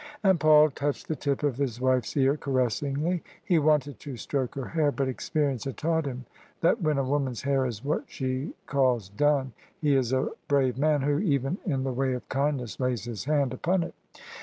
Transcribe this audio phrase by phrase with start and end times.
[0.23, 3.21] And Paul touched the tip of his wife's ear caressingly.
[3.45, 6.25] He wanted to stroke her hair: but experience had taught him
[6.61, 11.03] that when a woman's hair is what she calls "done" he is a brave man
[11.03, 13.93] who, even In the way of kindness, lays his hand upon it.